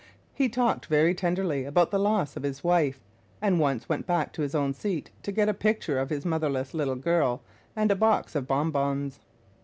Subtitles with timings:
[0.33, 3.03] He talked very tenderly about the loss of his wife,
[3.39, 6.73] and once went back to his own seat to get a picture of his motherless
[6.73, 7.43] little girl,
[7.75, 9.19] and a box of bonbons.